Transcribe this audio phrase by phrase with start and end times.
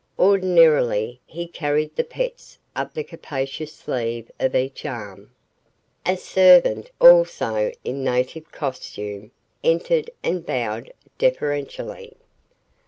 [0.17, 5.29] Ordinarily, he carried the pets up the capacious sleeve of each arm.
[6.07, 9.29] A servant, also in native costume,
[9.63, 12.15] entered and bowed deferentially.